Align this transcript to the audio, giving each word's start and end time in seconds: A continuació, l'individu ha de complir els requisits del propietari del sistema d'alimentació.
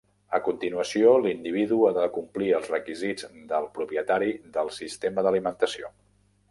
A 0.35 0.37
continuació, 0.45 1.11
l'individu 1.25 1.77
ha 1.89 1.91
de 1.99 2.07
complir 2.17 2.49
els 2.61 2.73
requisits 2.73 3.29
del 3.53 3.69
propietari 3.79 4.35
del 4.59 4.77
sistema 4.83 5.27
d'alimentació. 5.29 5.97